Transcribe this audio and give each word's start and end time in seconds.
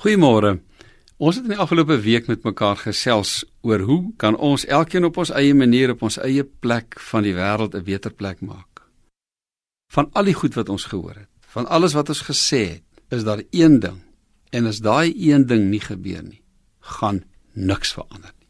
Goeiemôre. 0.00 0.54
Ons 1.20 1.36
het 1.36 1.44
in 1.44 1.52
die 1.52 1.60
afgelope 1.60 1.98
week 2.00 2.28
met 2.30 2.46
mekaar 2.48 2.78
gesels 2.80 3.42
oor 3.60 3.82
hoe 3.84 3.98
kan 4.16 4.36
ons 4.36 4.62
elkeen 4.64 5.04
op 5.04 5.18
ons 5.20 5.32
eie 5.36 5.52
manier 5.52 5.92
op 5.92 6.06
ons 6.08 6.16
eie 6.24 6.40
plek 6.64 6.96
van 7.10 7.26
die 7.26 7.34
wêreld 7.36 7.76
'n 7.76 7.84
beter 7.84 8.14
plek 8.20 8.40
maak. 8.40 8.80
Van 9.92 10.08
al 10.12 10.24
die 10.24 10.34
goed 10.34 10.56
wat 10.56 10.72
ons 10.72 10.84
gehoor 10.84 11.20
het, 11.20 11.28
van 11.52 11.66
alles 11.66 11.92
wat 11.92 12.08
ons 12.08 12.22
gesê 12.22 12.62
het, 12.80 12.86
is 13.10 13.24
daar 13.24 13.42
een 13.50 13.80
ding 13.80 14.00
en 14.50 14.66
as 14.66 14.80
daai 14.80 15.12
een 15.12 15.46
ding 15.46 15.68
nie 15.68 15.80
gebeur 15.80 16.22
nie, 16.22 16.42
gaan 16.80 17.24
niks 17.52 17.92
verander 17.92 18.32
nie. 18.40 18.48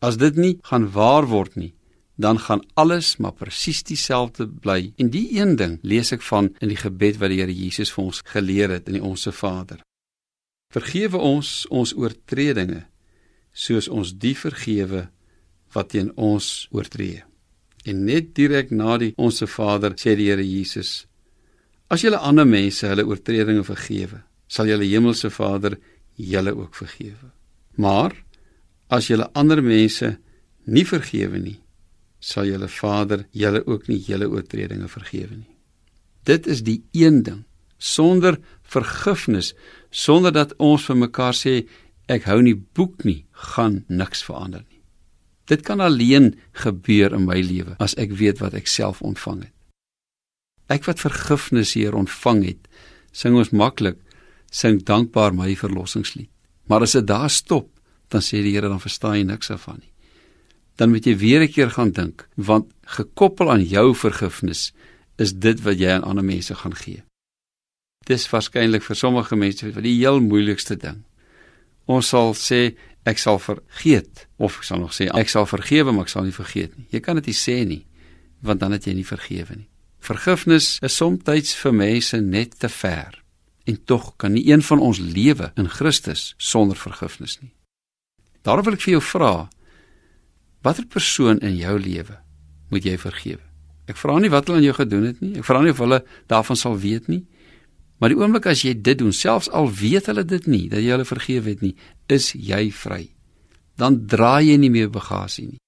As 0.00 0.16
dit 0.16 0.36
nie 0.36 0.58
gaan 0.62 0.90
waar 0.90 1.26
word 1.26 1.54
nie, 1.56 1.74
dan 2.16 2.38
gaan 2.38 2.64
alles 2.74 3.16
maar 3.16 3.32
presies 3.32 3.82
dieselfde 3.82 4.48
bly. 4.48 4.92
En 4.96 5.10
die 5.10 5.36
een 5.36 5.56
ding 5.56 5.78
lees 5.82 6.12
ek 6.12 6.22
van 6.22 6.54
in 6.60 6.68
die 6.68 6.80
gebed 6.80 7.18
wat 7.18 7.28
die 7.28 7.40
Here 7.40 7.54
Jesus 7.54 7.92
vir 7.92 8.04
ons 8.04 8.22
geleer 8.24 8.70
het 8.70 8.86
in 8.86 8.92
die 8.94 9.04
Onse 9.04 9.32
Vader. 9.32 9.82
Vergewe 10.72 11.20
ons 11.20 11.66
ons 11.70 11.92
oortredinge 11.94 12.86
soos 13.52 13.90
ons 13.92 14.14
die 14.16 14.34
vergewe 14.36 15.06
wat 15.74 15.92
teen 15.92 16.10
ons 16.16 16.68
oortree. 16.72 17.20
En 17.84 18.04
net 18.06 18.32
direk 18.36 18.70
na 18.72 18.96
die 19.00 19.12
Onse 19.20 19.48
Vader 19.50 19.96
sê 20.00 20.14
die 20.16 20.30
Here 20.30 20.44
Jesus: 20.44 21.06
As 21.92 22.04
julle 22.04 22.20
ander 22.24 22.46
mense 22.48 22.88
hulle 22.88 23.04
oortredinge 23.04 23.64
vergewe, 23.68 24.22
sal 24.48 24.70
julle 24.70 24.88
hemelse 24.88 25.30
Vader 25.30 25.76
julle 26.16 26.54
ook 26.56 26.76
vergewe. 26.76 27.32
Maar 27.76 28.14
as 28.92 29.08
julle 29.08 29.28
ander 29.34 29.62
mense 29.64 30.14
nie 30.64 30.84
vergewe 30.88 31.40
nie, 31.40 31.58
sal 32.20 32.46
julle 32.46 32.68
Vader 32.68 33.26
julle 33.32 33.64
ook 33.66 33.88
nie 33.90 34.00
julle 34.06 34.28
oortredinge 34.30 34.88
vergewe 34.88 35.34
nie. 35.36 35.56
Dit 36.24 36.46
is 36.46 36.62
die 36.62 36.80
een 36.94 37.24
ding 37.26 37.42
sonder 37.82 38.38
vergifnis 38.72 39.52
sonder 39.90 40.32
dat 40.32 40.54
ons 40.58 40.84
vir 40.88 40.98
mekaar 41.06 41.36
sê 41.36 41.62
ek 42.10 42.26
hou 42.28 42.40
nie 42.42 42.56
boek 42.56 43.04
nie, 43.08 43.24
gaan 43.52 43.84
niks 43.88 44.24
verander 44.26 44.64
nie. 44.64 44.80
Dit 45.50 45.64
kan 45.66 45.80
alleen 45.80 46.32
gebeur 46.64 47.14
in 47.16 47.26
my 47.26 47.40
lewe 47.42 47.76
as 47.82 47.96
ek 48.00 48.14
weet 48.18 48.40
wat 48.40 48.54
ek 48.58 48.70
self 48.70 49.02
ontvang 49.02 49.44
het. 49.46 49.54
Ek 50.72 50.86
wat 50.88 51.02
vergifnis 51.02 51.74
hier 51.76 51.96
ontvang 51.98 52.44
het, 52.46 52.68
sing 53.12 53.36
ons 53.36 53.52
maklik 53.52 53.98
sing 54.52 54.82
dankbaar 54.84 55.32
my 55.34 55.54
verlossingslied. 55.56 56.28
Maar 56.68 56.84
as 56.86 56.94
dit 56.96 57.06
daar 57.08 57.30
stop, 57.32 57.70
dan 58.12 58.20
sê 58.20 58.42
die 58.44 58.52
Here 58.52 58.68
dan 58.68 58.80
verstaan 58.80 59.16
jy 59.16 59.24
niks 59.26 59.48
daarvan 59.48 59.80
nie. 59.80 59.90
Dan 60.76 60.92
moet 60.92 61.06
jy 61.06 61.16
weer 61.16 61.40
'n 61.42 61.52
keer 61.52 61.70
gaan 61.70 61.92
dink, 61.92 62.28
want 62.36 62.72
gekoppel 62.84 63.50
aan 63.50 63.64
jou 63.64 63.94
vergifnis 63.94 64.72
is 65.16 65.32
dit 65.32 65.60
wat 65.60 65.78
jy 65.78 65.90
aan 65.90 66.04
ander 66.04 66.24
mense 66.24 66.54
gaan 66.54 66.76
gee. 66.76 67.02
Dis 68.08 68.26
waarskynlik 68.30 68.82
vir 68.82 68.98
sommige 68.98 69.36
mense 69.38 69.70
wat 69.70 69.84
die 69.84 69.98
heel 69.98 70.20
moeilikste 70.20 70.76
ding. 70.76 71.02
Ons 71.90 72.12
sal 72.12 72.34
sê 72.38 72.74
ek 73.08 73.18
sal 73.18 73.40
vergeet 73.42 74.26
of 74.38 74.60
ek 74.60 74.66
sal 74.66 74.82
nog 74.82 74.94
sê 74.94 75.08
ek 75.10 75.30
sal 75.30 75.46
vergewe 75.50 75.94
maar 75.94 76.06
ek 76.06 76.14
sal 76.14 76.26
nie 76.26 76.34
vergeet 76.34 76.76
nie. 76.78 76.86
Jy 76.94 77.00
kan 77.02 77.18
dit 77.18 77.32
nie 77.32 77.38
sê 77.38 77.62
nie 77.66 77.84
want 78.42 78.58
dan 78.58 78.74
het 78.74 78.86
jy 78.86 78.96
nie 78.98 79.06
vergewe 79.06 79.54
nie. 79.54 79.68
Vergifnis 80.02 80.80
is 80.82 80.96
soms 80.98 81.54
vir 81.54 81.72
mense 81.72 82.18
net 82.20 82.58
te 82.58 82.68
ver. 82.68 83.22
En 83.66 83.78
tog 83.84 84.16
kan 84.18 84.32
nie 84.34 84.48
een 84.50 84.62
van 84.62 84.80
ons 84.82 84.98
lewe 84.98 85.52
in 85.56 85.68
Christus 85.70 86.34
sonder 86.38 86.76
vergifnis 86.76 87.38
nie. 87.40 87.52
Daarom 88.42 88.66
wil 88.66 88.74
ek 88.74 88.82
vir 88.82 88.96
jou 88.96 89.02
vra 89.12 89.48
watter 90.62 90.86
persoon 90.86 91.38
in 91.42 91.54
jou 91.58 91.78
lewe 91.78 92.18
moet 92.70 92.84
jy 92.86 92.96
vergewe? 92.98 93.42
Ek 93.86 93.98
vra 93.98 94.18
nie 94.18 94.30
wat 94.30 94.46
hulle 94.46 94.58
aan 94.58 94.66
jou 94.66 94.74
gedoen 94.74 95.06
het 95.06 95.20
nie. 95.22 95.36
Ek 95.38 95.46
vra 95.46 95.62
nie 95.62 95.70
of 95.74 95.78
hulle 95.82 96.02
daarvan 96.30 96.58
sal 96.58 96.78
weet 96.78 97.08
nie. 97.10 97.22
Maar 98.02 98.10
die 98.10 98.18
oomblik 98.18 98.48
as 98.50 98.64
jy 98.66 98.72
dit 98.74 98.98
doen, 98.98 99.12
selfs 99.14 99.46
al 99.54 99.68
weet 99.78 100.08
hulle 100.10 100.24
dit 100.26 100.46
nie, 100.50 100.64
dat 100.66 100.82
jy 100.82 100.90
hulle 100.90 101.06
vergewe 101.06 101.52
het 101.52 101.60
nie, 101.62 101.76
is 102.10 102.32
jy 102.34 102.64
vry. 102.74 103.04
Dan 103.78 104.00
draai 104.10 104.48
jy 104.48 104.56
nie 104.58 104.72
meer 104.74 104.88
bagasie 104.90 105.44
nie. 105.52 105.60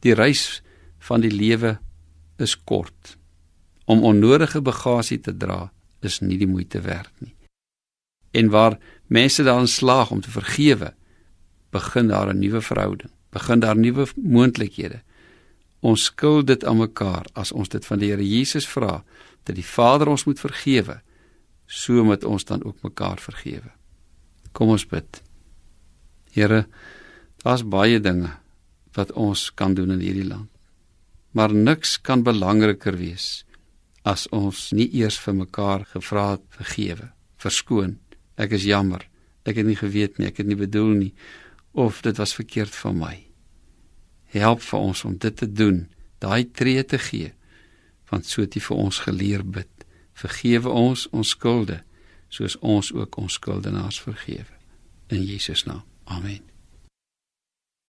Die 0.00 0.14
reis 0.16 0.62
van 1.04 1.20
die 1.20 1.28
lewe 1.28 1.74
is 2.40 2.54
kort. 2.56 3.18
Om 3.84 4.06
onnodige 4.08 4.62
bagasie 4.64 5.18
te 5.20 5.34
dra 5.36 5.66
is 6.00 6.22
nie 6.24 6.38
die 6.40 6.48
moeite 6.48 6.80
werd 6.80 7.12
nie. 7.20 7.34
En 8.32 8.48
waar 8.48 8.78
mense 9.12 9.44
dan 9.44 9.68
slaag 9.68 10.14
om 10.16 10.22
te 10.24 10.32
vergewe, 10.32 10.94
begin 11.76 12.08
daar 12.08 12.32
'n 12.32 12.38
nuwe 12.40 12.62
verhouding, 12.62 13.12
begin 13.36 13.60
daar 13.60 13.76
nuwe 13.76 14.06
moontlikhede. 14.16 15.02
Ons 15.80 16.04
skuld 16.04 16.46
dit 16.46 16.64
aan 16.64 16.78
mekaar 16.78 17.26
as 17.32 17.52
ons 17.52 17.68
dit 17.68 17.84
van 17.86 17.98
die 17.98 18.08
Here 18.08 18.28
Jesus 18.28 18.68
vra 18.68 19.04
dat 19.44 19.54
die 19.54 19.64
Vader 19.64 20.08
ons 20.08 20.24
moet 20.24 20.40
vergewe 20.40 21.02
so 21.68 22.04
moet 22.04 22.24
ons 22.24 22.44
dan 22.48 22.64
ook 22.64 22.82
mekaar 22.82 23.20
vergewe. 23.20 23.70
Kom 24.56 24.72
ons 24.72 24.86
bid. 24.88 25.20
Here, 26.32 26.64
daar's 27.44 27.62
baie 27.62 28.00
dinge 28.00 28.32
wat 28.96 29.12
ons 29.12 29.50
kan 29.54 29.76
doen 29.76 29.92
in 29.94 30.02
hierdie 30.02 30.26
land. 30.26 30.48
Maar 31.36 31.52
niks 31.52 31.98
kan 32.00 32.24
belangriker 32.24 32.96
wees 32.96 33.44
as 34.08 34.24
ons 34.32 34.70
nie 34.72 34.88
eers 34.96 35.18
vir 35.20 35.36
mekaar 35.44 35.84
gevra 35.92 36.30
het 36.32 36.44
vergewe, 36.56 37.10
verskoon. 37.36 37.98
Ek 38.40 38.56
is 38.56 38.64
jammer. 38.64 39.04
Ek 39.44 39.60
het 39.60 39.68
nie 39.68 39.76
geweet 39.76 40.16
nie, 40.16 40.30
ek 40.32 40.40
het 40.40 40.48
nie 40.48 40.58
bedoel 40.58 40.94
nie 40.96 41.12
of 41.78 42.00
dit 42.02 42.16
was 42.18 42.32
verkeerd 42.34 42.74
van 42.74 42.96
my. 42.98 43.14
Help 44.32 44.64
vir 44.64 44.80
ons 44.80 45.04
om 45.06 45.14
dit 45.20 45.36
te 45.36 45.46
doen, 45.46 45.84
daai 46.18 46.48
tree 46.50 46.82
te 46.82 46.98
gee, 46.98 47.30
want 48.10 48.26
so 48.26 48.42
het 48.42 48.56
U 48.56 48.62
vir 48.64 48.80
ons 48.88 48.98
geleer 49.04 49.44
bid 49.44 49.77
vergewe 50.18 50.68
ons 50.68 51.06
ons 51.14 51.34
skulde 51.36 51.82
soos 52.28 52.58
ons 52.60 52.92
ook 52.92 53.16
ons 53.16 53.32
skuldenaars 53.40 54.00
vergewe. 54.04 54.52
In 55.08 55.24
Jesus 55.24 55.64
naam. 55.64 55.84
Amen 56.04 56.57